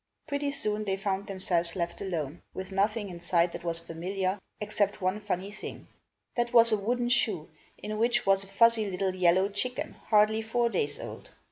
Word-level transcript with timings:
Pretty 0.27 0.49
soon 0.49 0.83
they 0.85 0.97
found 0.97 1.27
themselves 1.27 1.75
left 1.75 2.01
alone, 2.01 2.41
with 2.55 2.71
nothing 2.71 3.09
in 3.09 3.19
sight 3.19 3.51
that 3.51 3.63
was 3.63 3.79
familiar, 3.79 4.39
except 4.59 4.99
one 4.99 5.19
funny 5.19 5.51
thing. 5.51 5.87
That 6.35 6.53
was 6.53 6.71
a 6.71 6.75
wooden 6.77 7.09
shoe, 7.09 7.51
in 7.77 7.99
which 7.99 8.25
was 8.25 8.43
a 8.43 8.47
fuzzy 8.47 8.89
little 8.89 9.13
yellow 9.15 9.47
chicken 9.47 9.93
hardly 10.07 10.41
four 10.41 10.69
days 10.69 10.99
old. 10.99 11.29